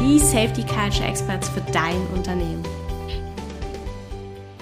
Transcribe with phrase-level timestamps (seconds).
[0.00, 2.62] die Safety Culture Experts für dein Unternehmen.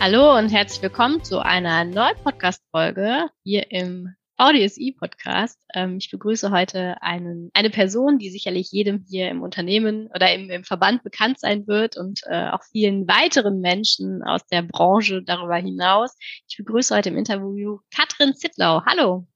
[0.01, 5.61] Hallo und herzlich willkommen zu einer neuen Podcast-Folge hier im VDSI-Podcast.
[5.75, 10.51] Ähm, ich begrüße heute einen, eine Person, die sicherlich jedem hier im Unternehmen oder im,
[10.51, 15.57] im Verband bekannt sein wird und äh, auch vielen weiteren Menschen aus der Branche darüber
[15.57, 16.17] hinaus.
[16.48, 18.83] Ich begrüße heute im Interview Katrin Zittlau.
[18.87, 19.29] Hallo.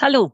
[0.00, 0.32] Hallo.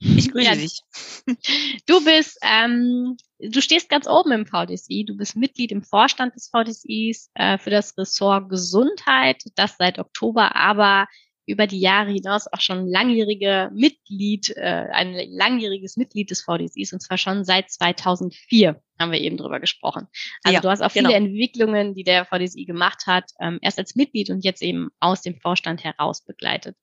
[0.00, 0.80] Ich grüße ja, dich.
[1.86, 5.04] Du bist, ähm, du stehst ganz oben im VDSI.
[5.04, 10.56] Du bist Mitglied im Vorstand des VDSIs äh, für das Ressort Gesundheit, das seit Oktober
[10.56, 11.06] aber
[11.46, 17.00] über die Jahre hinaus auch schon langjährige Mitglied, äh, ein langjähriges Mitglied des VDSIs und
[17.00, 20.06] zwar schon seit 2004 haben wir eben drüber gesprochen.
[20.44, 21.16] Also ja, du hast auch viele genau.
[21.16, 25.40] Entwicklungen, die der VDSI gemacht hat, ähm, erst als Mitglied und jetzt eben aus dem
[25.40, 26.76] Vorstand heraus begleitet.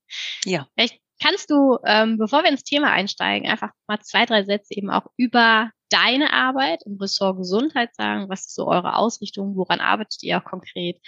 [0.44, 0.68] Ja.
[0.74, 4.90] Vielleicht kannst du, ähm, bevor wir ins Thema einsteigen, einfach mal zwei, drei Sätze eben
[4.90, 8.28] auch über deine Arbeit im Ressort Gesundheit sagen?
[8.28, 9.56] Was ist so eure Ausrichtung?
[9.56, 11.00] Woran arbeitet ihr auch konkret?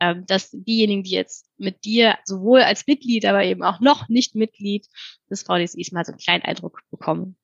[0.00, 4.34] ähm, dass diejenigen, die jetzt mit dir sowohl als Mitglied, aber eben auch noch nicht
[4.34, 4.86] Mitglied
[5.30, 7.36] des VDSIs mal so einen kleinen Eindruck bekommen.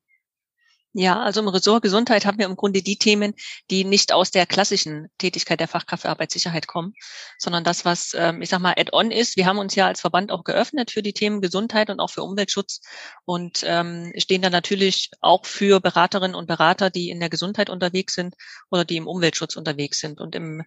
[0.93, 3.33] Ja, also im Ressort Gesundheit haben wir im Grunde die Themen,
[3.69, 6.93] die nicht aus der klassischen Tätigkeit der Fachkraft für Arbeitssicherheit kommen,
[7.37, 9.37] sondern das, was, ähm, ich sag mal, add-on ist.
[9.37, 12.23] Wir haben uns ja als Verband auch geöffnet für die Themen Gesundheit und auch für
[12.23, 12.81] Umweltschutz
[13.23, 18.13] und ähm, stehen da natürlich auch für Beraterinnen und Berater, die in der Gesundheit unterwegs
[18.13, 18.35] sind
[18.69, 20.19] oder die im Umweltschutz unterwegs sind.
[20.19, 20.65] Und im,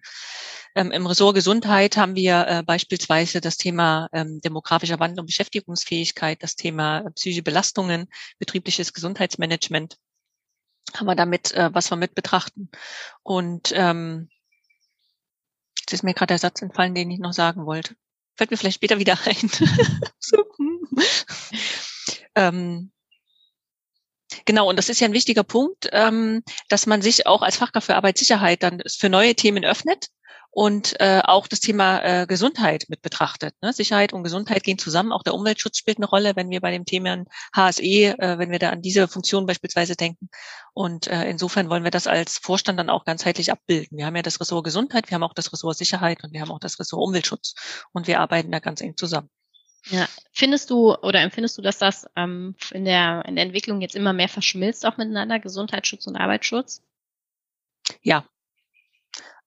[0.73, 6.41] ähm, im Ressort Gesundheit haben wir äh, beispielsweise das Thema ähm, demografischer Wandel und Beschäftigungsfähigkeit,
[6.41, 8.07] das Thema psychische Belastungen,
[8.39, 9.97] betriebliches Gesundheitsmanagement
[10.99, 12.69] haben wir damit äh, was wir mit betrachten.
[13.23, 14.29] Und ähm,
[15.79, 17.95] jetzt ist mir gerade der Satz entfallen, den ich noch sagen wollte.
[18.35, 19.51] Fällt mir vielleicht später wieder ein.
[22.35, 22.91] ähm,
[24.45, 27.87] Genau, und das ist ja ein wichtiger Punkt, ähm, dass man sich auch als Fachkraft
[27.87, 30.09] für Arbeitssicherheit dann für neue Themen öffnet
[30.55, 33.53] und äh, auch das Thema äh, Gesundheit mit betrachtet.
[33.61, 33.73] Ne?
[33.73, 35.11] Sicherheit und Gesundheit gehen zusammen.
[35.11, 38.59] Auch der Umweltschutz spielt eine Rolle, wenn wir bei dem Thema HSE, äh, wenn wir
[38.59, 40.29] da an diese Funktion beispielsweise denken.
[40.73, 43.97] Und äh, insofern wollen wir das als Vorstand dann auch ganzheitlich abbilden.
[43.97, 46.51] Wir haben ja das Ressort Gesundheit, wir haben auch das Ressort Sicherheit und wir haben
[46.51, 47.55] auch das Ressort Umweltschutz.
[47.91, 49.29] Und wir arbeiten da ganz eng zusammen.
[49.87, 53.97] Ja, findest du oder empfindest du, dass das ähm, in, der, in der Entwicklung jetzt
[53.97, 56.81] immer mehr verschmilzt auch miteinander, Gesundheitsschutz und Arbeitsschutz?
[58.01, 58.25] Ja,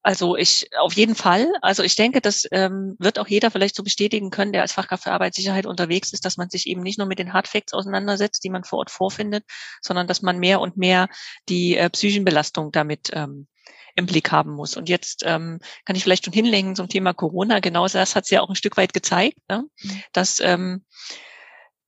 [0.03, 1.53] also ich auf jeden Fall.
[1.61, 5.05] Also ich denke, das ähm, wird auch jeder vielleicht so bestätigen können, der als Fachkraft
[5.05, 8.51] für Arbeitssicherheit unterwegs ist, dass man sich eben nicht nur mit den Hardfacts auseinandersetzt, die
[8.51, 9.45] man vor Ort vorfindet,
[9.83, 11.09] sondern dass man mehr und mehr
[11.49, 13.49] die äh, psychischen Belastungen damit ähm,
[13.97, 14.77] im Blick haben muss.
[14.77, 17.59] Und jetzt ähm, kann ich vielleicht schon hinlenken zum Thema Corona.
[17.59, 19.65] Genau das hat es ja auch ein Stück weit gezeigt, ne?
[19.83, 20.03] Mhm.
[20.13, 20.85] dass ähm,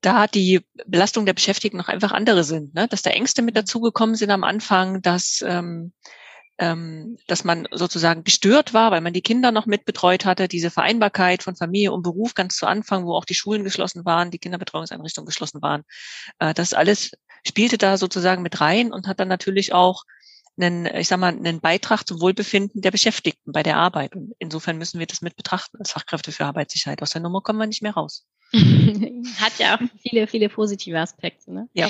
[0.01, 2.89] da die Belastung der Beschäftigten noch einfach andere sind, ne?
[2.89, 5.93] dass da Ängste mit dazugekommen sind am Anfang, dass ähm,
[6.61, 11.43] ähm, dass man sozusagen gestört war, weil man die Kinder noch mitbetreut hatte, diese Vereinbarkeit
[11.43, 15.27] von Familie und Beruf ganz zu Anfang, wo auch die Schulen geschlossen waren, die Kinderbetreuungseinrichtungen
[15.27, 15.85] geschlossen waren.
[16.39, 17.13] Äh, das alles
[17.47, 20.05] spielte da sozusagen mit rein und hat dann natürlich auch
[20.61, 24.15] einen, ich sag mal, einen Beitrag zum Wohlbefinden der Beschäftigten bei der Arbeit.
[24.15, 27.01] Und insofern müssen wir das mit betrachten als Fachkräfte für Arbeitssicherheit.
[27.01, 28.27] Aus der Nummer kommen wir nicht mehr raus.
[28.53, 31.55] Hat ja auch viele, viele positive Aspekte.
[31.55, 31.69] Ne?
[31.73, 31.89] Ja.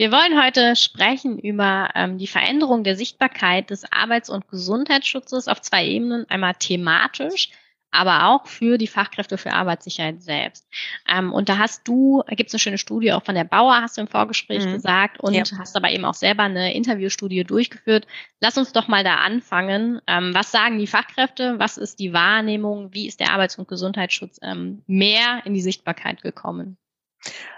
[0.00, 5.60] Wir wollen heute sprechen über ähm, die Veränderung der Sichtbarkeit des Arbeits- und Gesundheitsschutzes auf
[5.60, 6.24] zwei Ebenen.
[6.30, 7.50] Einmal thematisch,
[7.90, 10.66] aber auch für die Fachkräfte für Arbeitssicherheit selbst.
[11.06, 13.82] Ähm, und da hast du, da gibt es eine schöne Studie auch von der Bauer,
[13.82, 14.72] hast du im Vorgespräch mhm.
[14.72, 15.44] gesagt, und ja.
[15.58, 18.06] hast aber eben auch selber eine Interviewstudie durchgeführt.
[18.40, 20.00] Lass uns doch mal da anfangen.
[20.06, 21.58] Ähm, was sagen die Fachkräfte?
[21.58, 22.94] Was ist die Wahrnehmung?
[22.94, 26.78] Wie ist der Arbeits- und Gesundheitsschutz ähm, mehr in die Sichtbarkeit gekommen?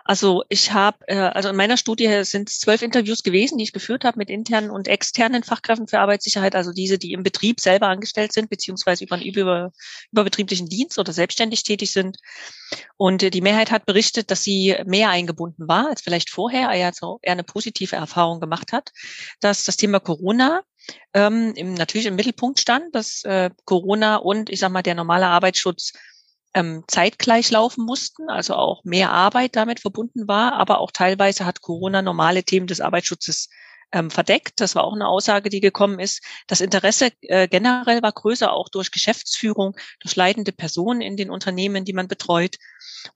[0.05, 3.73] Also ich habe, äh, also in meiner Studie sind es zwölf Interviews gewesen, die ich
[3.73, 7.87] geführt habe mit internen und externen Fachkräften für Arbeitssicherheit, also diese, die im Betrieb selber
[7.89, 9.73] angestellt sind, beziehungsweise über einen über,
[10.11, 12.19] überbetrieblichen Dienst oder selbstständig tätig sind.
[12.97, 17.21] Und äh, die Mehrheit hat berichtet, dass sie mehr eingebunden war als vielleicht vorher, also
[17.23, 18.91] eher eine positive Erfahrung gemacht hat,
[19.41, 20.63] dass das Thema Corona
[21.15, 25.27] ähm, im, natürlich im Mittelpunkt stand, dass äh, Corona und ich sag mal der normale
[25.27, 25.93] Arbeitsschutz
[26.55, 31.61] ähm, zeitgleich laufen mussten, also auch mehr Arbeit damit verbunden war, aber auch teilweise hat
[31.61, 33.49] Corona normale Themen des Arbeitsschutzes
[33.93, 34.61] ähm, verdeckt.
[34.61, 36.23] Das war auch eine Aussage, die gekommen ist.
[36.47, 41.85] Das Interesse äh, generell war größer, auch durch Geschäftsführung, durch leitende Personen in den Unternehmen,
[41.85, 42.57] die man betreut.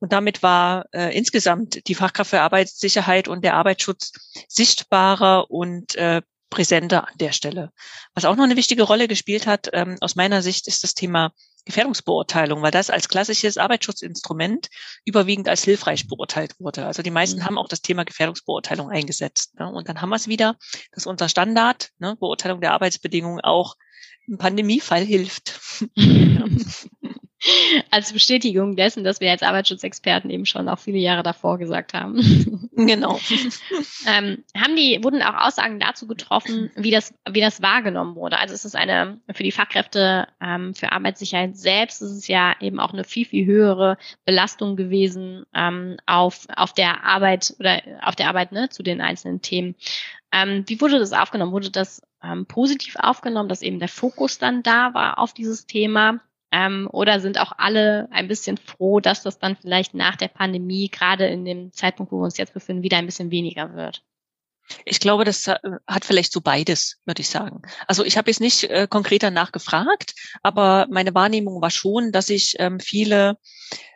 [0.01, 4.13] Und damit war äh, insgesamt die Fachkraft für Arbeitssicherheit und der Arbeitsschutz
[4.49, 7.73] sichtbarer und äh, präsenter an der Stelle.
[8.15, 11.33] Was auch noch eine wichtige Rolle gespielt hat, ähm, aus meiner Sicht, ist das Thema
[11.67, 14.69] Gefährdungsbeurteilung, weil das als klassisches Arbeitsschutzinstrument
[15.05, 16.87] überwiegend als hilfreich beurteilt wurde.
[16.87, 17.45] Also die meisten mhm.
[17.45, 19.59] haben auch das Thema Gefährdungsbeurteilung eingesetzt.
[19.59, 19.71] Ne?
[19.71, 20.57] Und dann haben wir es wieder,
[20.93, 23.77] dass unser Standard, ne, Beurteilung der Arbeitsbedingungen auch
[24.27, 25.61] im Pandemiefall hilft.
[27.91, 32.69] als Bestätigung dessen, dass wir als Arbeitsschutzexperten eben schon auch viele Jahre davor gesagt haben.
[32.77, 33.19] Genau.
[34.07, 38.39] ähm, haben die, wurden auch Aussagen dazu getroffen, wie das, wie das wahrgenommen wurde?
[38.39, 42.81] Also ist es eine, für die Fachkräfte ähm, für Arbeitssicherheit selbst ist es ja eben
[42.81, 48.29] auch eine viel, viel höhere Belastung gewesen ähm, auf, auf der Arbeit oder auf der
[48.29, 49.75] Arbeit ne, zu den einzelnen Themen.
[50.33, 51.53] Ähm, wie wurde das aufgenommen?
[51.53, 56.21] Wurde das ähm, positiv aufgenommen, dass eben der Fokus dann da war auf dieses Thema?
[56.53, 60.89] Ähm, oder sind auch alle ein bisschen froh, dass das dann vielleicht nach der Pandemie,
[60.89, 64.03] gerade in dem Zeitpunkt, wo wir uns jetzt befinden, wieder ein bisschen weniger wird?
[64.85, 67.63] Ich glaube, das äh, hat vielleicht so beides, würde ich sagen.
[67.87, 72.55] Also ich habe jetzt nicht äh, konkreter nachgefragt, aber meine Wahrnehmung war schon, dass sich
[72.59, 73.39] ähm, viele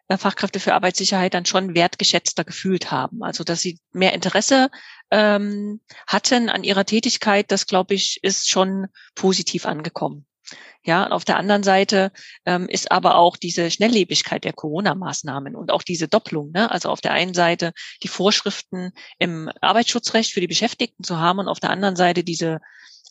[0.08, 3.22] äh, Fachkräfte für Arbeitssicherheit dann schon wertgeschätzter gefühlt haben.
[3.22, 4.70] Also dass sie mehr Interesse
[5.10, 10.26] ähm, hatten an ihrer Tätigkeit, das glaube ich, ist schon positiv angekommen.
[10.82, 12.10] Ja, auf der anderen Seite
[12.46, 16.52] ähm, ist aber auch diese Schnelllebigkeit der Corona-Maßnahmen und auch diese Doppelung.
[16.52, 16.70] Ne?
[16.70, 21.48] Also auf der einen Seite die Vorschriften im Arbeitsschutzrecht für die Beschäftigten zu haben und
[21.48, 22.60] auf der anderen Seite diese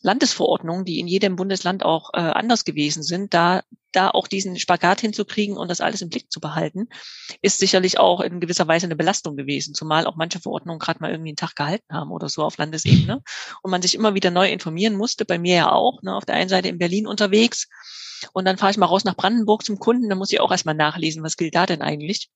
[0.01, 5.01] Landesverordnungen, die in jedem Bundesland auch äh, anders gewesen sind, da, da auch diesen Spagat
[5.01, 6.87] hinzukriegen und das alles im Blick zu behalten,
[7.41, 11.11] ist sicherlich auch in gewisser Weise eine Belastung gewesen, zumal auch manche Verordnungen gerade mal
[11.11, 13.21] irgendwie einen Tag gehalten haben oder so auf Landesebene
[13.61, 16.35] und man sich immer wieder neu informieren musste, bei mir ja auch, ne, auf der
[16.35, 17.67] einen Seite in Berlin unterwegs
[18.33, 20.75] und dann fahre ich mal raus nach Brandenburg zum Kunden, dann muss ich auch erstmal
[20.75, 22.29] nachlesen, was gilt da denn eigentlich.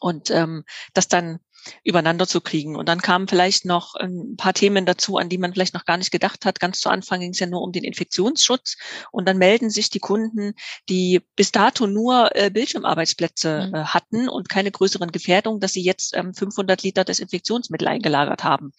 [0.00, 1.40] Und ähm, das dann
[1.84, 2.76] übereinander zu kriegen.
[2.76, 5.96] Und dann kamen vielleicht noch ein paar Themen dazu, an die man vielleicht noch gar
[5.96, 6.60] nicht gedacht hat.
[6.60, 8.76] Ganz zu Anfang ging es ja nur um den Infektionsschutz.
[9.10, 10.54] Und dann melden sich die Kunden,
[10.88, 13.74] die bis dato nur äh, Bildschirmarbeitsplätze mhm.
[13.74, 18.72] äh, hatten und keine größeren Gefährdungen, dass sie jetzt ähm, 500 Liter Desinfektionsmittel eingelagert haben.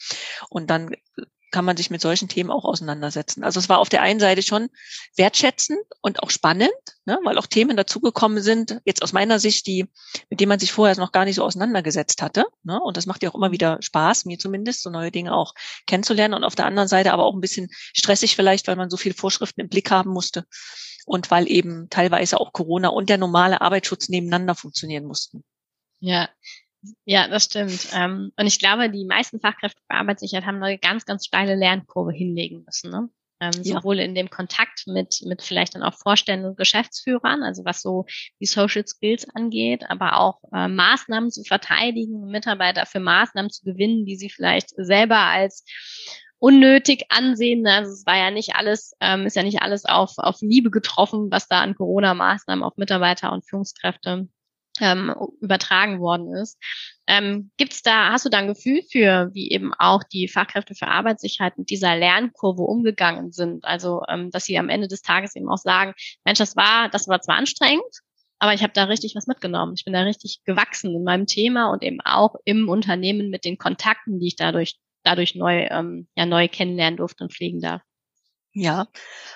[0.49, 0.95] Und dann
[1.51, 3.43] kann man sich mit solchen Themen auch auseinandersetzen.
[3.43, 4.69] Also es war auf der einen Seite schon
[5.15, 6.71] wertschätzend und auch spannend,
[7.05, 9.87] ne, weil auch Themen dazugekommen sind, jetzt aus meiner Sicht, die,
[10.29, 12.45] mit denen man sich vorher noch gar nicht so auseinandergesetzt hatte.
[12.63, 15.53] Ne, und das macht ja auch immer wieder Spaß, mir zumindest, so neue Dinge auch
[15.87, 16.33] kennenzulernen.
[16.33, 19.15] Und auf der anderen Seite aber auch ein bisschen stressig vielleicht, weil man so viele
[19.15, 20.45] Vorschriften im Blick haben musste
[21.05, 25.43] und weil eben teilweise auch Corona und der normale Arbeitsschutz nebeneinander funktionieren mussten.
[25.99, 26.29] Ja,
[27.05, 27.89] ja, das stimmt.
[27.93, 32.11] Ähm, und ich glaube, die meisten Fachkräfte für Arbeitssicherheit haben eine ganz, ganz steile Lernkurve
[32.11, 32.91] hinlegen müssen.
[32.91, 33.09] Ne?
[33.41, 33.77] Ähm, ja.
[33.77, 38.05] Sowohl in dem Kontakt mit, mit vielleicht dann auch Vorständen und Geschäftsführern, also was so
[38.39, 44.05] die Social Skills angeht, aber auch äh, Maßnahmen zu verteidigen, Mitarbeiter für Maßnahmen zu gewinnen,
[44.05, 45.65] die sie vielleicht selber als
[46.37, 47.65] unnötig ansehen.
[47.67, 51.27] Also es war ja nicht alles, ähm, ist ja nicht alles auf, auf Liebe getroffen,
[51.31, 54.27] was da an Corona-Maßnahmen auf Mitarbeiter und Führungskräfte
[54.81, 56.57] ähm, übertragen worden ist.
[57.07, 60.87] Ähm, gibt's da, hast du da ein Gefühl für, wie eben auch die Fachkräfte für
[60.87, 63.65] Arbeitssicherheit mit dieser Lernkurve umgegangen sind?
[63.65, 65.93] Also, ähm, dass sie am Ende des Tages eben auch sagen,
[66.23, 68.01] Mensch, das war, das war zwar anstrengend,
[68.39, 69.73] aber ich habe da richtig was mitgenommen.
[69.75, 73.57] Ich bin da richtig gewachsen in meinem Thema und eben auch im Unternehmen mit den
[73.57, 77.81] Kontakten, die ich dadurch dadurch neu ähm, ja neu kennenlernen durfte und pflegen darf.
[78.53, 78.87] Ja,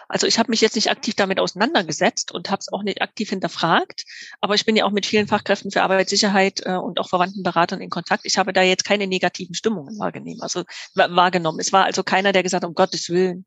[0.09, 3.29] also ich habe mich jetzt nicht aktiv damit auseinandergesetzt und habe es auch nicht aktiv
[3.29, 4.05] hinterfragt,
[4.41, 7.79] aber ich bin ja auch mit vielen Fachkräften für Arbeitssicherheit äh, und auch verwandten Beratern
[7.79, 8.25] in Kontakt.
[8.25, 10.41] Ich habe da jetzt keine negativen Stimmungen wahrgenommen.
[10.41, 10.63] Also
[10.95, 11.59] wahrgenommen.
[11.59, 13.45] Es war also keiner, der gesagt hat, um Gottes Willen,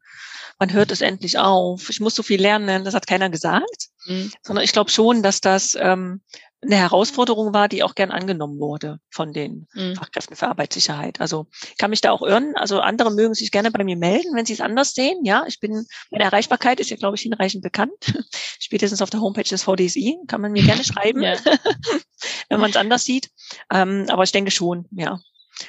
[0.59, 1.91] man hört es endlich auf.
[1.91, 2.85] Ich muss so viel lernen.
[2.85, 4.31] Das hat keiner gesagt, mhm.
[4.43, 6.21] sondern ich glaube schon, dass das ähm,
[6.63, 9.95] eine Herausforderung war, die auch gern angenommen wurde von den mhm.
[9.95, 11.21] Fachkräften für Arbeitssicherheit.
[11.21, 11.47] Also
[11.79, 12.55] kann mich da auch irren.
[12.57, 15.25] Also andere mögen sich gerne bei mir melden, wenn sie es anders sehen.
[15.25, 17.93] Ja, ich bin, meine Erreichbarkeit ist ja, glaube ich, hinreichend bekannt.
[18.59, 21.21] Spätestens auf der Homepage des VDSI kann man mir gerne schreiben,
[22.49, 23.31] wenn man es anders sieht.
[23.73, 25.19] Ähm, aber ich denke schon, ja,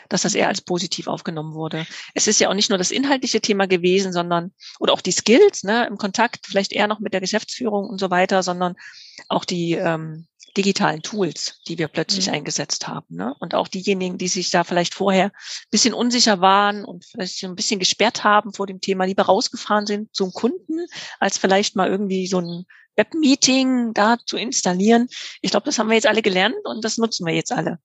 [0.09, 1.85] dass das eher als positiv aufgenommen wurde.
[2.13, 5.63] Es ist ja auch nicht nur das inhaltliche Thema gewesen, sondern oder auch die Skills,
[5.63, 8.75] ne, im Kontakt vielleicht eher noch mit der Geschäftsführung und so weiter, sondern
[9.29, 12.33] auch die ähm, digitalen Tools, die wir plötzlich mhm.
[12.33, 13.15] eingesetzt haben.
[13.15, 13.35] Ne?
[13.39, 17.55] Und auch diejenigen, die sich da vielleicht vorher ein bisschen unsicher waren und vielleicht ein
[17.55, 20.85] bisschen gesperrt haben vor dem Thema, lieber rausgefahren sind zum Kunden,
[21.19, 25.07] als vielleicht mal irgendwie so ein Webmeeting da zu installieren.
[25.41, 27.79] Ich glaube, das haben wir jetzt alle gelernt und das nutzen wir jetzt alle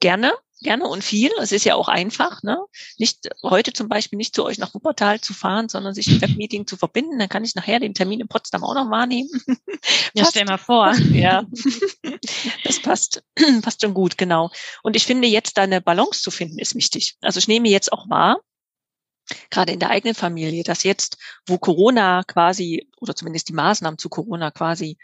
[0.00, 1.30] gerne gerne und viel.
[1.40, 2.58] Es ist ja auch einfach, ne?
[2.98, 6.66] Nicht heute zum Beispiel nicht zu euch nach Wuppertal zu fahren, sondern sich im Webmeeting
[6.66, 7.18] zu verbinden.
[7.18, 9.28] Dann kann ich nachher den Termin in Potsdam auch noch wahrnehmen.
[10.14, 10.94] Ja, stell mal vor.
[11.12, 11.44] Ja,
[12.64, 13.22] das passt,
[13.62, 14.50] passt schon gut, genau.
[14.82, 17.16] Und ich finde jetzt da eine Balance zu finden ist wichtig.
[17.20, 18.40] Also ich nehme jetzt auch wahr,
[19.50, 24.08] gerade in der eigenen Familie, dass jetzt, wo Corona quasi oder zumindest die Maßnahmen zu
[24.08, 24.98] Corona quasi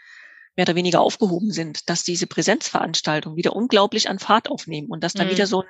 [0.59, 5.13] mehr oder weniger aufgehoben sind, dass diese Präsenzveranstaltungen wieder unglaublich an Fahrt aufnehmen und dass
[5.13, 5.29] da mhm.
[5.29, 5.67] wieder so ein,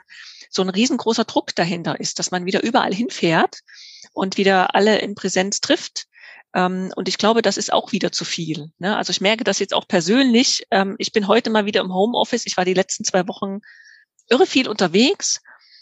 [0.50, 3.60] so ein riesengroßer Druck dahinter ist, dass man wieder überall hinfährt
[4.14, 6.08] und wieder alle in Präsenz trifft.
[6.56, 8.72] Ähm, und ich glaube, das ist auch wieder zu viel.
[8.80, 8.98] Ne?
[8.98, 10.66] Also ich merke das jetzt auch persönlich.
[10.72, 12.48] Ähm, ich bin heute mal wieder im Homeoffice.
[12.48, 13.60] Ich war die letzten zwei Wochen
[14.28, 15.40] irre viel unterwegs.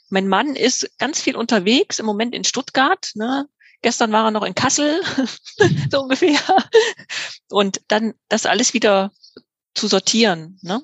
[0.10, 3.12] Mein Mann ist ganz viel unterwegs, im Moment in Stuttgart.
[3.16, 3.48] Ne?
[3.82, 5.02] Gestern war er noch in Kassel,
[5.92, 6.40] so ungefähr.
[7.50, 9.12] Und dann das alles wieder
[9.76, 10.82] zu sortieren, ne?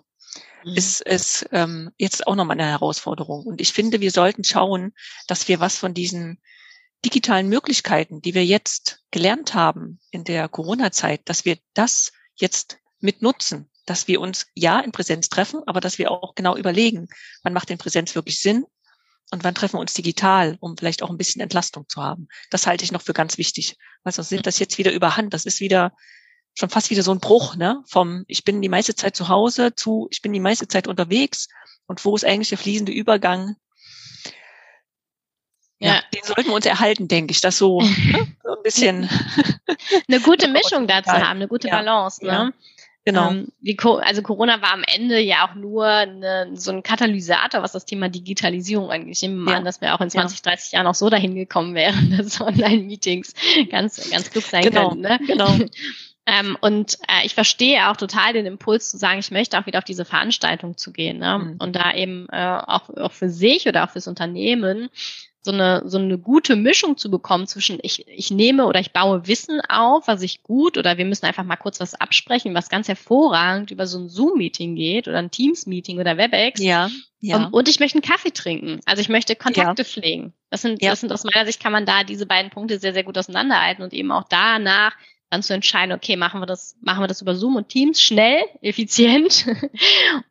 [0.64, 0.76] Mhm.
[0.76, 3.46] ist, ist ähm, jetzt auch nochmal eine Herausforderung.
[3.46, 4.94] Und ich finde, wir sollten schauen,
[5.28, 6.40] dass wir was von diesen
[7.04, 13.22] digitalen Möglichkeiten, die wir jetzt gelernt haben in der Corona-Zeit, dass wir das jetzt mit
[13.22, 17.10] nutzen, dass wir uns ja in Präsenz treffen, aber dass wir auch genau überlegen,
[17.44, 18.66] wann macht denn Präsenz wirklich Sinn
[19.32, 22.28] und wann treffen wir uns digital, um vielleicht auch ein bisschen Entlastung zu haben.
[22.50, 25.34] Das halte ich noch für ganz wichtig, weil sonst sind das jetzt wieder überhand.
[25.34, 25.94] Das ist wieder
[26.56, 27.82] schon fast wieder so ein Bruch, ne?
[27.88, 31.48] Vom ich bin die meiste Zeit zu Hause zu ich bin die meiste Zeit unterwegs
[31.88, 33.56] und wo ist eigentlich der fließende Übergang?
[35.80, 38.36] Ja, ja den sollten wir uns erhalten, denke ich, das so, ne?
[38.44, 39.10] so ein bisschen
[40.08, 42.52] eine gute Mischung dazu haben, eine gute Balance, ja.
[43.06, 43.32] Genau.
[43.32, 47.74] Ähm, wie, also Corona war am Ende ja auch nur eine, so ein Katalysator, was
[47.74, 49.18] das Thema Digitalisierung angeht.
[49.18, 49.58] Ich nehme mal ja.
[49.58, 50.52] an, dass wir auch in 20, ja.
[50.52, 53.34] 30 Jahren auch so dahin gekommen wären, dass Online-Meetings
[53.70, 54.90] ganz, ganz klug sein genau.
[54.90, 55.02] können.
[55.02, 55.20] Ne?
[55.28, 55.58] Genau.
[56.26, 59.80] Ähm, und äh, ich verstehe auch total den Impuls zu sagen, ich möchte auch wieder
[59.80, 61.20] auf diese Veranstaltung zu gehen.
[61.20, 61.38] Ne?
[61.38, 61.56] Mhm.
[61.60, 64.90] Und da eben äh, auch, auch für sich oder auch fürs Unternehmen
[65.44, 69.28] so eine, so eine gute Mischung zu bekommen zwischen ich, ich nehme oder ich baue
[69.28, 72.88] Wissen auf, was ich gut oder wir müssen einfach mal kurz was absprechen, was ganz
[72.88, 76.62] hervorragend über so ein Zoom-Meeting geht oder ein Teams-Meeting oder WebEx.
[76.62, 76.90] Ja.
[77.20, 77.38] Ja.
[77.38, 78.82] Und, und ich möchte einen Kaffee trinken.
[78.86, 79.88] Also ich möchte Kontakte ja.
[79.88, 80.34] pflegen.
[80.50, 80.90] Das sind, ja.
[80.92, 83.84] das sind aus meiner Sicht kann man da diese beiden Punkte sehr, sehr gut auseinanderhalten
[83.84, 84.94] und eben auch danach
[85.30, 88.44] dann zu entscheiden, okay, machen wir das, machen wir das über Zoom und Teams schnell,
[88.62, 89.48] effizient.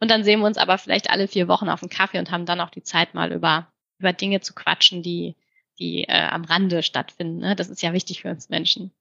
[0.01, 2.47] und dann sehen wir uns aber vielleicht alle vier Wochen auf einen Kaffee und haben
[2.47, 3.67] dann auch die Zeit mal über
[4.03, 5.35] über Dinge zu quatschen, die,
[5.79, 7.39] die äh, am Rande stattfinden.
[7.39, 7.57] Ne?
[7.57, 8.93] Das ist ja wichtig für uns Menschen.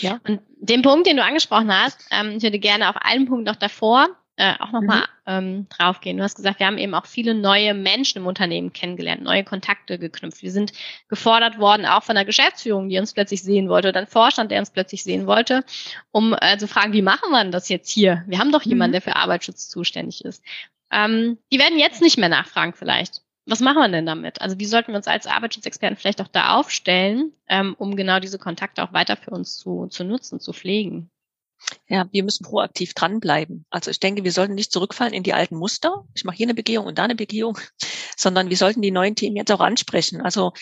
[0.00, 0.20] Ja.
[0.26, 3.56] Und den Punkt, den du angesprochen hast, ähm, ich würde gerne auf einen Punkt noch
[3.56, 5.04] davor äh, auch nochmal mhm.
[5.26, 6.18] ähm, draufgehen.
[6.18, 9.98] Du hast gesagt, wir haben eben auch viele neue Menschen im Unternehmen kennengelernt, neue Kontakte
[9.98, 10.42] geknüpft.
[10.42, 10.72] Wir sind
[11.08, 14.60] gefordert worden, auch von der Geschäftsführung, die uns plötzlich sehen wollte, oder ein Vorstand, der
[14.60, 15.64] uns plötzlich sehen wollte,
[16.10, 18.24] um äh, zu fragen, wie machen wir denn das jetzt hier?
[18.26, 19.00] Wir haben doch jemanden, mhm.
[19.00, 20.44] der für Arbeitsschutz zuständig ist.
[20.90, 24.40] Ähm, die werden jetzt nicht mehr nachfragen vielleicht was machen wir denn damit?
[24.40, 28.38] Also wie sollten wir uns als Arbeitsschutzexperten vielleicht auch da aufstellen, ähm, um genau diese
[28.38, 31.10] Kontakte auch weiter für uns zu, zu nutzen, zu pflegen?
[31.88, 33.64] Ja, wir müssen proaktiv dranbleiben.
[33.70, 36.04] Also ich denke, wir sollten nicht zurückfallen in die alten Muster.
[36.14, 37.58] Ich mache hier eine Begehung und da eine Begehung,
[38.16, 40.20] sondern wir sollten die neuen Themen jetzt auch ansprechen.
[40.20, 40.52] Also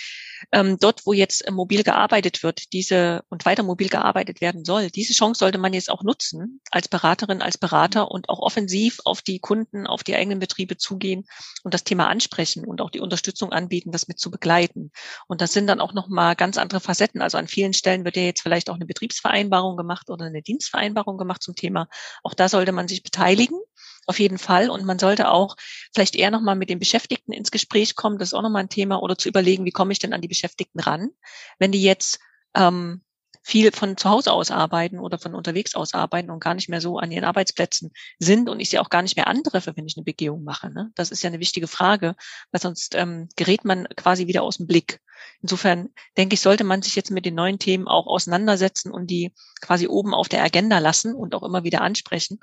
[0.52, 4.90] ähm, dort, wo jetzt äh, mobil gearbeitet wird, diese und weiter mobil gearbeitet werden soll,
[4.90, 9.22] diese Chance sollte man jetzt auch nutzen als Beraterin, als Berater und auch offensiv auf
[9.22, 11.24] die Kunden, auf die eigenen Betriebe zugehen
[11.62, 14.90] und das Thema ansprechen und auch die Unterstützung anbieten, das mit zu begleiten.
[15.26, 17.22] Und das sind dann auch noch mal ganz andere Facetten.
[17.22, 21.18] Also an vielen Stellen wird ja jetzt vielleicht auch eine Betriebsvereinbarung gemacht oder eine Dienstvereinbarung
[21.18, 21.88] gemacht zum Thema.
[22.22, 23.58] Auch da sollte man sich beteiligen
[24.06, 24.70] auf jeden Fall.
[24.70, 25.56] Und man sollte auch
[25.92, 28.18] vielleicht eher nochmal mit den Beschäftigten ins Gespräch kommen.
[28.18, 29.02] Das ist auch nochmal ein Thema.
[29.02, 31.10] Oder zu überlegen, wie komme ich denn an die Beschäftigten ran?
[31.58, 32.18] Wenn die jetzt
[32.54, 33.02] ähm,
[33.44, 36.80] viel von zu Hause aus arbeiten oder von unterwegs aus arbeiten und gar nicht mehr
[36.80, 39.96] so an ihren Arbeitsplätzen sind und ich sie auch gar nicht mehr antreffe, wenn ich
[39.96, 40.70] eine Begehung mache.
[40.70, 40.90] Ne?
[40.94, 42.16] Das ist ja eine wichtige Frage,
[42.50, 45.00] weil sonst ähm, gerät man quasi wieder aus dem Blick.
[45.42, 49.32] Insofern denke ich, sollte man sich jetzt mit den neuen Themen auch auseinandersetzen und die
[49.60, 52.40] quasi oben auf der Agenda lassen und auch immer wieder ansprechen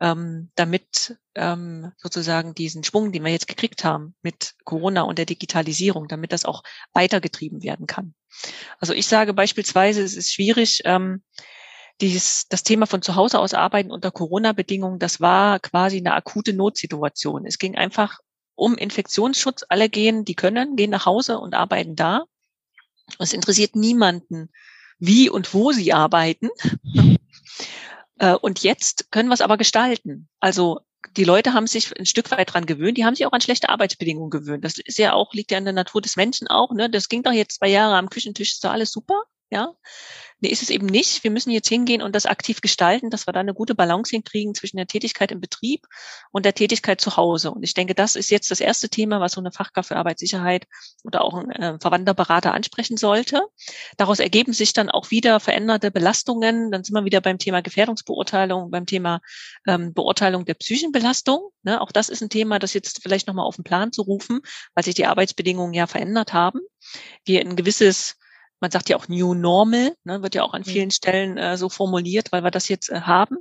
[0.00, 5.26] ähm, damit ähm, sozusagen diesen Schwung, den wir jetzt gekriegt haben mit Corona und der
[5.26, 8.14] Digitalisierung, damit das auch weitergetrieben werden kann.
[8.78, 11.22] Also ich sage beispielsweise, es ist schwierig, ähm,
[12.00, 16.54] dieses, das Thema von zu Hause aus arbeiten unter Corona-Bedingungen, das war quasi eine akute
[16.54, 17.44] Notsituation.
[17.46, 18.18] Es ging einfach
[18.54, 19.64] um Infektionsschutz.
[19.68, 22.24] Alle gehen, die können, gehen nach Hause und arbeiten da.
[23.18, 24.50] Es interessiert niemanden,
[24.98, 26.50] wie und wo sie arbeiten.
[28.22, 30.28] Äh, und jetzt können wir es aber gestalten.
[30.40, 30.80] Also
[31.16, 33.68] die Leute haben sich ein Stück weit dran gewöhnt, die haben sich auch an schlechte
[33.68, 34.64] Arbeitsbedingungen gewöhnt.
[34.64, 36.90] Das ist ja auch, liegt ja in der Natur des Menschen auch, ne?
[36.90, 39.24] Das ging doch jetzt zwei Jahre am Küchentisch, ist doch alles super.
[39.52, 39.74] Ja,
[40.38, 41.24] nee, ist es eben nicht.
[41.24, 44.54] Wir müssen jetzt hingehen und das aktiv gestalten, dass wir da eine gute Balance hinkriegen
[44.54, 45.86] zwischen der Tätigkeit im Betrieb
[46.30, 47.50] und der Tätigkeit zu Hause.
[47.50, 50.66] Und ich denke, das ist jetzt das erste Thema, was so eine Fachkraft für Arbeitssicherheit
[51.02, 53.42] oder auch ein äh, verwandter ansprechen sollte.
[53.96, 56.70] Daraus ergeben sich dann auch wieder veränderte Belastungen.
[56.70, 59.20] Dann sind wir wieder beim Thema Gefährdungsbeurteilung, beim Thema
[59.66, 61.50] ähm, Beurteilung der psychischen Belastung.
[61.64, 61.80] Ne?
[61.80, 64.42] Auch das ist ein Thema, das jetzt vielleicht nochmal auf den Plan zu rufen,
[64.74, 66.60] weil sich die Arbeitsbedingungen ja verändert haben.
[67.24, 68.19] Wir ein gewisses
[68.60, 71.68] man sagt ja auch New Normal, ne, wird ja auch an vielen Stellen äh, so
[71.68, 73.38] formuliert, weil wir das jetzt äh, haben.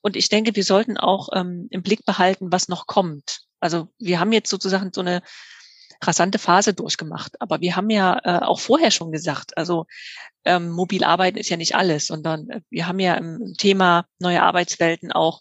[0.00, 3.42] Und ich denke, wir sollten auch ähm, im Blick behalten, was noch kommt.
[3.60, 5.22] Also wir haben jetzt sozusagen so eine
[6.02, 7.40] rasante Phase durchgemacht.
[7.40, 9.86] Aber wir haben ja äh, auch vorher schon gesagt, also
[10.44, 14.42] ähm, mobil arbeiten ist ja nicht alles, sondern äh, wir haben ja im Thema neue
[14.42, 15.40] Arbeitswelten auch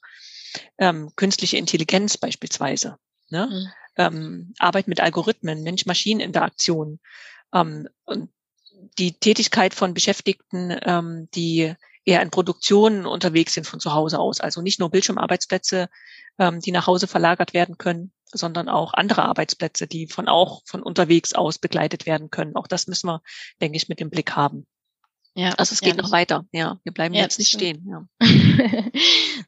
[0.77, 2.97] ähm, künstliche Intelligenz beispielsweise.
[3.29, 3.47] Ne?
[3.47, 3.67] Mhm.
[3.97, 6.99] Ähm, Arbeit mit Algorithmen, Mensch-Maschinen-Interaktion.
[7.53, 8.29] Ähm, und
[8.97, 11.73] die Tätigkeit von Beschäftigten, ähm, die
[12.05, 14.39] eher in Produktionen unterwegs sind von zu Hause aus.
[14.39, 15.89] Also nicht nur Bildschirmarbeitsplätze,
[16.39, 20.81] ähm, die nach Hause verlagert werden können, sondern auch andere Arbeitsplätze, die von auch von
[20.81, 22.55] unterwegs aus begleitet werden können.
[22.55, 23.21] Auch das müssen wir,
[23.61, 24.65] denke ich, mit dem Blick haben.
[25.33, 26.45] Ja, also es geht ja, noch weiter.
[26.51, 27.87] Ja, wir bleiben ja, jetzt nicht stehen.
[27.87, 28.05] Ja.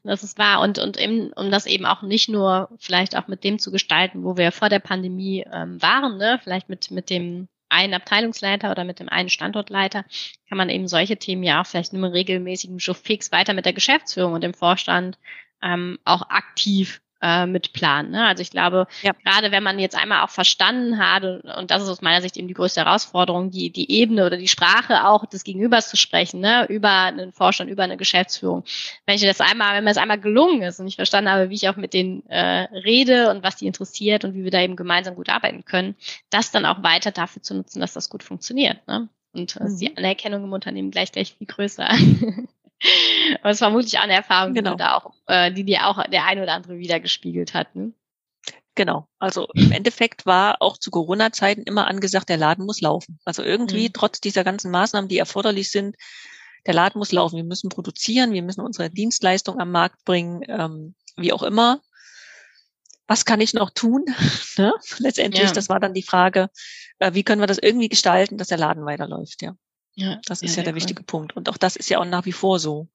[0.02, 0.60] das ist wahr.
[0.62, 4.24] Und, und eben, um das eben auch nicht nur vielleicht auch mit dem zu gestalten,
[4.24, 6.40] wo wir vor der Pandemie ähm, waren, ne?
[6.42, 10.04] vielleicht mit, mit dem einen Abteilungsleiter oder mit dem einen Standortleiter
[10.48, 14.32] kann man eben solche Themen ja auch vielleicht nur regelmäßigen fix weiter mit der Geschäftsführung
[14.32, 15.18] und dem Vorstand
[15.62, 18.10] ähm, auch aktiv äh, mit planen.
[18.10, 18.26] Ne?
[18.26, 19.12] Also ich glaube, ja.
[19.24, 22.36] gerade wenn man jetzt einmal auch verstanden hat, und, und, das ist aus meiner Sicht
[22.36, 26.40] eben die größte Herausforderung, die, die Ebene oder die Sprache auch des Gegenübers zu sprechen,
[26.40, 26.66] ne?
[26.68, 28.64] über einen Vorstand, über eine Geschäftsführung.
[29.06, 31.54] Wenn ich das einmal, wenn mir das einmal gelungen ist und ich verstanden habe, wie
[31.54, 34.76] ich auch mit denen äh, rede und was die interessiert und wie wir da eben
[34.76, 35.96] gemeinsam gut arbeiten können,
[36.28, 38.86] das dann auch weiter dafür zu nutzen, dass das gut funktioniert.
[38.86, 39.08] Ne?
[39.32, 39.78] Und äh, mhm.
[39.78, 41.88] die Anerkennung im Unternehmen gleich gleich viel größer.
[43.40, 44.72] Aber es ist vermutlich auch eine Erfahrung, genau.
[44.72, 47.74] die, da auch, äh, die dir auch der ein oder andere wieder gespiegelt hat.
[47.74, 47.92] Ne?
[48.74, 49.06] Genau.
[49.18, 53.20] Also im Endeffekt war auch zu Corona-Zeiten immer angesagt, der Laden muss laufen.
[53.24, 53.92] Also irgendwie, mhm.
[53.92, 55.96] trotz dieser ganzen Maßnahmen, die erforderlich sind,
[56.66, 57.36] der Laden muss laufen.
[57.36, 61.80] Wir müssen produzieren, wir müssen unsere Dienstleistung am Markt bringen, ähm, wie auch immer.
[63.06, 64.04] Was kann ich noch tun?
[64.56, 64.72] ne?
[64.98, 65.52] Letztendlich, ja.
[65.52, 66.48] das war dann die Frage,
[66.98, 69.54] äh, wie können wir das irgendwie gestalten, dass der Laden weiterläuft, ja.
[69.94, 70.76] Ja, das ist ja, ja der cool.
[70.76, 71.36] wichtige Punkt.
[71.36, 72.88] Und auch das ist ja auch nach wie vor so.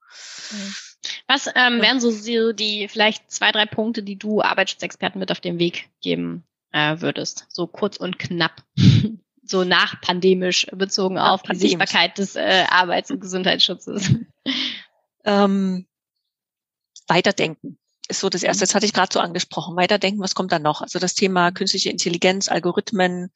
[1.27, 5.39] Was ähm, wären so, so die vielleicht zwei, drei Punkte, die du Arbeitsschutzexperten mit auf
[5.39, 7.45] den Weg geben äh, würdest?
[7.49, 8.63] So kurz und knapp.
[9.43, 11.61] so nachpandemisch bezogen nach auf pandemisch.
[11.61, 14.11] die Sichtbarkeit des äh, Arbeits- und Gesundheitsschutzes.
[15.25, 15.85] Ähm,
[17.07, 17.77] weiterdenken
[18.09, 18.65] ist so das Erste.
[18.65, 19.75] Das hatte ich gerade so angesprochen.
[19.75, 20.81] Weiterdenken, was kommt dann noch?
[20.81, 23.31] Also das Thema künstliche Intelligenz, Algorithmen,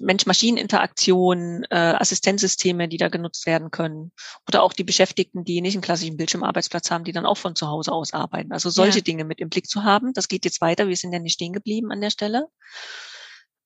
[0.00, 4.12] Mensch-Maschinen-Interaktion, äh, Assistenzsysteme, die da genutzt werden können.
[4.48, 7.68] Oder auch die Beschäftigten, die nicht einen klassischen Bildschirmarbeitsplatz haben, die dann auch von zu
[7.68, 8.52] Hause aus arbeiten.
[8.52, 9.04] Also solche ja.
[9.04, 10.12] Dinge mit im Blick zu haben.
[10.12, 10.88] Das geht jetzt weiter.
[10.88, 12.46] Wir sind ja nicht stehen geblieben an der Stelle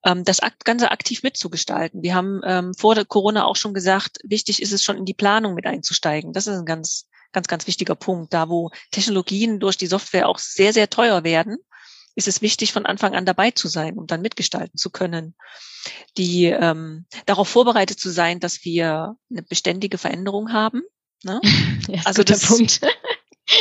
[0.04, 2.02] ähm, das Ganze aktiv mitzugestalten.
[2.02, 5.54] Wir haben ähm, vor Corona auch schon gesagt, wichtig ist es schon in die Planung
[5.54, 6.32] mit einzusteigen.
[6.32, 8.32] Das ist ein ganz ganz, ganz wichtiger Punkt.
[8.32, 11.58] Da, wo Technologien durch die Software auch sehr, sehr teuer werden,
[12.14, 15.34] ist es wichtig, von Anfang an dabei zu sein, um dann mitgestalten zu können.
[16.16, 20.82] Die ähm, darauf vorbereitet zu sein, dass wir eine beständige Veränderung haben.
[21.22, 21.40] Ne?
[21.88, 22.80] Ja, also das Punkt.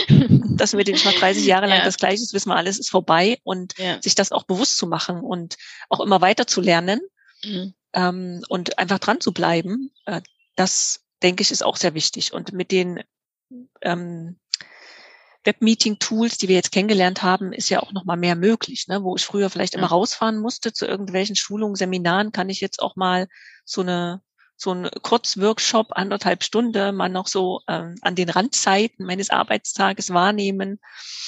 [0.58, 1.86] das mit den schon 30 Jahre lang ja.
[1.86, 4.00] das Gleiche ist, wissen wir alles, ist vorbei und ja.
[4.02, 5.58] sich das auch bewusst zu machen und
[5.90, 7.02] auch immer weiter zu lernen
[7.44, 7.74] mhm.
[7.94, 10.22] ähm, und einfach dran zu bleiben, äh,
[10.56, 12.34] das denke ich ist auch sehr wichtig.
[12.34, 13.02] Und mit den
[13.82, 14.38] ähm,
[15.44, 18.88] Webmeeting-Tools, die wir jetzt kennengelernt haben, ist ja auch noch mal mehr möglich.
[18.88, 19.04] Ne?
[19.04, 22.96] Wo ich früher vielleicht immer rausfahren musste zu irgendwelchen Schulungen, Seminaren, kann ich jetzt auch
[22.96, 23.28] mal
[23.66, 24.22] so eine
[24.62, 30.80] so ein Kurzworkshop, anderthalb Stunden, mal noch so ähm, an den Randzeiten meines Arbeitstages wahrnehmen.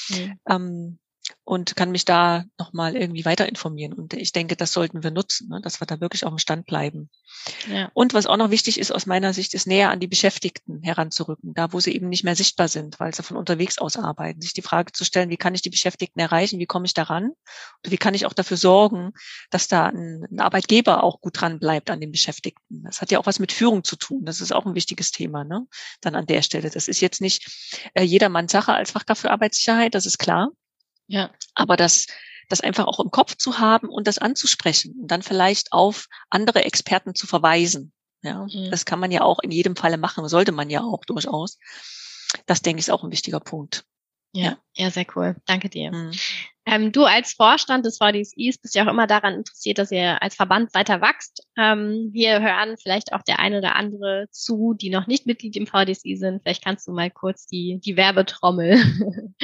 [0.10, 0.40] Mhm.
[0.48, 1.00] Ähm,
[1.44, 3.94] und kann mich da nochmal irgendwie weiter informieren.
[3.94, 6.66] Und ich denke, das sollten wir nutzen, ne, dass wir da wirklich auf dem Stand
[6.66, 7.10] bleiben.
[7.70, 7.90] Ja.
[7.94, 11.54] Und was auch noch wichtig ist aus meiner Sicht, ist näher an die Beschäftigten heranzurücken,
[11.54, 14.42] da wo sie eben nicht mehr sichtbar sind, weil sie von unterwegs aus arbeiten.
[14.42, 17.26] Sich die Frage zu stellen, wie kann ich die Beschäftigten erreichen, wie komme ich daran?
[17.26, 19.12] Und wie kann ich auch dafür sorgen,
[19.50, 22.84] dass da ein, ein Arbeitgeber auch gut dran bleibt an den Beschäftigten.
[22.84, 24.26] Das hat ja auch was mit Führung zu tun.
[24.26, 25.68] Das ist auch ein wichtiges Thema, ne?
[26.02, 26.70] Dann an der Stelle.
[26.70, 30.52] Das ist jetzt nicht äh, jedermanns Sache als Fachkraft für Arbeitssicherheit, das ist klar.
[31.13, 31.30] Ja.
[31.54, 32.08] Aber das,
[32.49, 36.65] das einfach auch im Kopf zu haben und das anzusprechen und dann vielleicht auf andere
[36.65, 37.93] Experten zu verweisen.
[38.23, 38.71] Ja, mhm.
[38.71, 41.60] das kann man ja auch in jedem Falle machen, sollte man ja auch durchaus.
[42.47, 43.86] Das denke ich ist auch ein wichtiger Punkt.
[44.36, 45.36] Ja, ja, sehr cool.
[45.45, 45.91] Danke dir.
[45.91, 46.12] Mhm.
[46.65, 50.34] Ähm, du als Vorstand des VDSIs bist ja auch immer daran interessiert, dass ihr als
[50.34, 51.45] Verband weiter wächst.
[51.56, 55.67] Ähm, wir hören vielleicht auch der eine oder andere zu, die noch nicht Mitglied im
[55.67, 56.41] VDSI sind.
[56.41, 58.82] Vielleicht kannst du mal kurz die, die Werbetrommel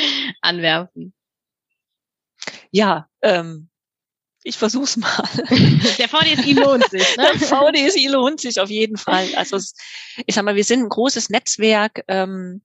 [0.42, 1.14] anwerfen.
[2.72, 3.70] Ja, ähm,
[4.44, 5.24] ich versuch's mal.
[5.98, 7.18] Der VDSI lohnt sich.
[7.18, 7.28] Ne?
[7.34, 9.28] Der VDSI lohnt sich auf jeden Fall.
[9.36, 12.04] Also ich sag mal, wir sind ein großes Netzwerk.
[12.08, 12.62] Ähm,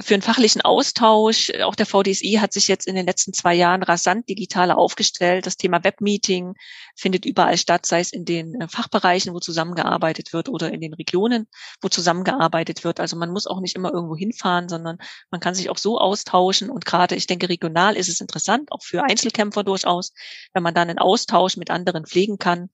[0.00, 1.52] für einen fachlichen Austausch.
[1.62, 5.46] Auch der VDSI hat sich jetzt in den letzten zwei Jahren rasant digitaler aufgestellt.
[5.46, 6.54] Das Thema Webmeeting
[6.96, 10.94] findet überall statt, sei es in den äh, Fachbereichen, wo zusammengearbeitet wird oder in den
[10.94, 11.46] Regionen,
[11.80, 13.00] wo zusammengearbeitet wird.
[13.00, 14.98] Also man muss auch nicht immer irgendwo hinfahren, sondern
[15.30, 16.70] man kann sich auch so austauschen.
[16.70, 20.12] Und gerade, ich denke, regional ist es interessant, auch für Einzelkämpfer durchaus,
[20.52, 22.70] wenn man dann einen Austausch mit anderen pflegen kann.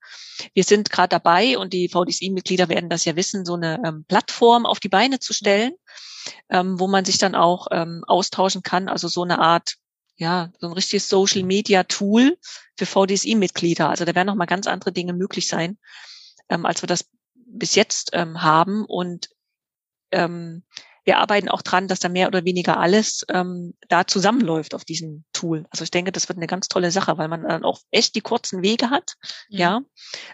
[0.55, 4.67] Wir sind gerade dabei und die VDSI-Mitglieder werden das ja wissen, so eine ähm, Plattform
[4.67, 5.73] auf die Beine zu stellen
[6.49, 8.89] ähm, wo man sich dann auch ähm, austauschen kann.
[8.89, 9.77] Also so eine Art,
[10.17, 12.39] ja, so ein richtiges Social Media Tool
[12.77, 13.89] für VDSI-Mitglieder.
[13.89, 15.79] Also da werden noch mal ganz andere Dinge möglich sein,
[16.49, 18.85] ähm, als wir das bis jetzt ähm, haben.
[18.85, 19.29] Und
[20.13, 20.63] ähm,
[21.07, 25.25] wir arbeiten auch dran, dass da mehr oder weniger alles ähm, da zusammenläuft auf diesem
[25.33, 25.65] Tool.
[25.71, 28.21] Also ich denke, das wird eine ganz tolle Sache, weil man dann auch echt die
[28.21, 29.15] kurzen Wege hat,
[29.49, 29.57] mhm.
[29.57, 29.81] ja,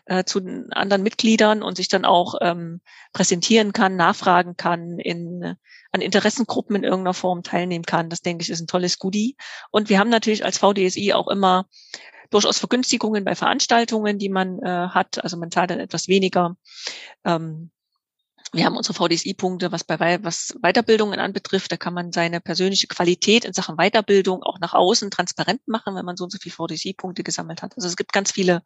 [0.06, 2.80] äh, zu den anderen Mitgliedern und sich dann auch ähm,
[3.12, 5.56] präsentieren kann, nachfragen kann, in
[5.92, 8.08] an Interessengruppen in irgendeiner Form teilnehmen kann.
[8.10, 9.36] Das denke ich ist ein tolles Goodie.
[9.70, 11.66] Und wir haben natürlich als VDSI auch immer
[12.30, 15.22] durchaus Vergünstigungen bei Veranstaltungen, die man äh, hat.
[15.22, 16.56] Also man zahlt dann etwas weniger.
[17.24, 17.70] Ähm,
[18.52, 21.72] wir haben unsere VDSI-Punkte, was bei was Weiterbildungen anbetrifft.
[21.72, 26.04] Da kann man seine persönliche Qualität in Sachen Weiterbildung auch nach außen transparent machen, wenn
[26.04, 27.74] man so und so viele VDSI-Punkte gesammelt hat.
[27.76, 28.62] Also es gibt ganz viele,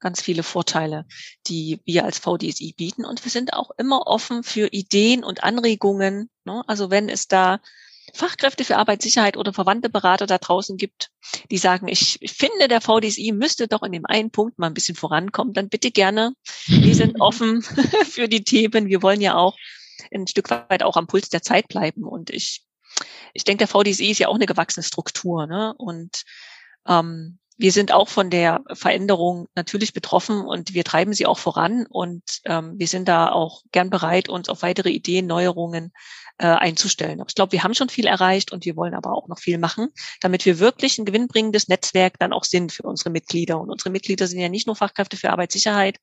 [0.00, 1.06] ganz viele Vorteile,
[1.46, 3.04] die wir als VDSI bieten.
[3.04, 6.28] Und wir sind auch immer offen für Ideen und Anregungen.
[6.44, 6.64] Ne?
[6.66, 7.60] Also wenn es da
[8.12, 11.10] Fachkräfte für Arbeitssicherheit oder verwandte Berater da draußen gibt,
[11.50, 14.96] die sagen, ich finde, der VDSI müsste doch in dem einen Punkt mal ein bisschen
[14.96, 16.34] vorankommen, dann bitte gerne.
[16.66, 17.62] Wir sind offen
[18.04, 18.86] für die Themen.
[18.86, 19.56] Wir wollen ja auch
[20.12, 22.04] ein Stück weit auch am Puls der Zeit bleiben.
[22.04, 22.64] Und ich,
[23.32, 25.46] ich denke, der VDSI ist ja auch eine gewachsene Struktur.
[25.46, 25.74] Ne?
[25.78, 26.22] Und
[26.86, 31.86] ähm, wir sind auch von der Veränderung natürlich betroffen und wir treiben sie auch voran
[31.88, 35.92] und ähm, wir sind da auch gern bereit, uns auf weitere Ideen, Neuerungen
[36.38, 37.20] äh, einzustellen.
[37.20, 39.58] Aber ich glaube, wir haben schon viel erreicht und wir wollen aber auch noch viel
[39.58, 43.60] machen, damit wir wirklich ein gewinnbringendes Netzwerk dann auch sind für unsere Mitglieder.
[43.60, 46.00] Und unsere Mitglieder sind ja nicht nur Fachkräfte für Arbeitssicherheit,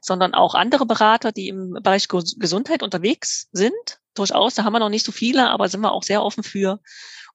[0.00, 4.00] sondern auch andere Berater, die im Bereich Gesundheit unterwegs sind.
[4.14, 6.80] Durchaus, da haben wir noch nicht so viele, aber sind wir auch sehr offen für.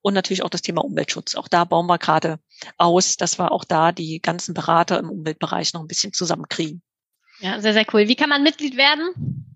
[0.02, 1.34] Und natürlich auch das Thema Umweltschutz.
[1.34, 2.38] Auch da bauen wir gerade
[2.78, 6.82] aus, dass wir auch da die ganzen Berater im Umweltbereich noch ein bisschen zusammenkriegen.
[7.40, 8.08] Ja, sehr, sehr cool.
[8.08, 9.49] Wie kann man Mitglied werden?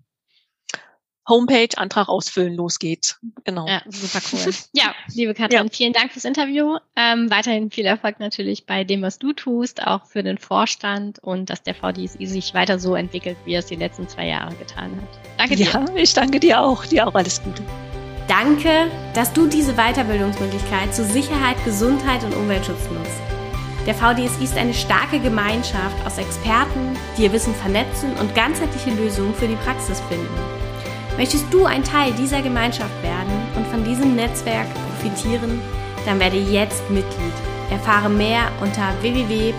[1.27, 3.19] Homepage, Antrag ausfüllen, los geht's.
[3.43, 3.67] Genau.
[3.67, 4.53] Ja, super cool.
[4.73, 5.65] ja, liebe Katrin, ja.
[5.71, 6.77] vielen Dank fürs Interview.
[6.95, 11.49] Ähm, weiterhin viel Erfolg natürlich bei dem, was du tust, auch für den Vorstand und
[11.49, 14.95] dass der VDSI sich weiter so entwickelt, wie er es die letzten zwei Jahre getan
[15.01, 15.19] hat.
[15.37, 15.65] Danke dir.
[15.65, 16.85] Ja, ich danke dir auch.
[16.85, 17.63] Dir auch alles Gute.
[18.27, 23.21] Danke, dass du diese Weiterbildungsmöglichkeit zu Sicherheit, Gesundheit und Umweltschutz nutzt.
[23.85, 29.35] Der VDSI ist eine starke Gemeinschaft aus Experten, die ihr Wissen vernetzen und ganzheitliche Lösungen
[29.35, 30.64] für die Praxis finden.
[31.17, 35.61] Möchtest du ein Teil dieser Gemeinschaft werden und von diesem Netzwerk profitieren?
[36.05, 37.33] Dann werde jetzt Mitglied.
[37.71, 39.55] Erfahre mehr unter www.vdsi.de.